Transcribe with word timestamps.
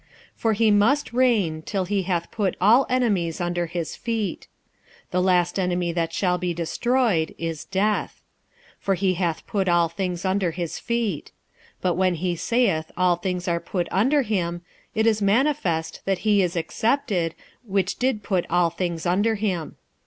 46:015:025 0.33 0.37
For 0.41 0.53
he 0.53 0.71
must 0.71 1.13
reign, 1.13 1.61
till 1.61 1.85
he 1.85 2.01
hath 2.01 2.31
put 2.31 2.55
all 2.59 2.87
enemies 2.89 3.39
under 3.39 3.67
his 3.67 3.95
feet. 3.95 4.47
46:015:026 5.11 5.11
The 5.11 5.21
last 5.21 5.59
enemy 5.59 5.91
that 5.91 6.11
shall 6.11 6.37
be 6.39 6.53
destroyed 6.55 7.35
is 7.37 7.65
death. 7.65 8.23
46:015:027 8.83 8.83
For 8.85 8.93
he 8.95 9.13
hath 9.13 9.45
put 9.45 9.69
all 9.69 9.87
things 9.89 10.25
under 10.25 10.49
his 10.49 10.79
feet. 10.79 11.31
But 11.81 11.93
when 11.93 12.15
he 12.15 12.35
saith 12.35 12.91
all 12.97 13.15
things 13.15 13.47
are 13.47 13.59
put 13.59 13.87
under 13.91 14.23
him, 14.23 14.63
it 14.95 15.05
is 15.05 15.21
manifest 15.21 16.01
that 16.05 16.19
he 16.25 16.41
is 16.41 16.55
excepted, 16.55 17.35
which 17.63 17.97
did 17.97 18.23
put 18.23 18.47
all 18.49 18.71
things 18.71 19.05
under 19.05 19.35
him. 19.35 19.75